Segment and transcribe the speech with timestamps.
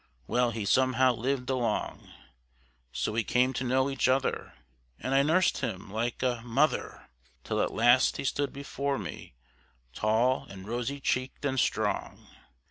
[0.25, 2.11] Well, he somehow lived along;
[2.91, 4.55] So we came to know each other,
[4.99, 7.11] and I nursed him like a mother,
[7.43, 9.35] Till at last he stood before me,
[9.93, 12.25] tall, and rosy cheeked, and strong.